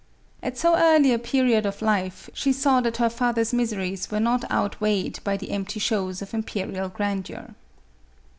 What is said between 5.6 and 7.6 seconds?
shows of imperial grandeur.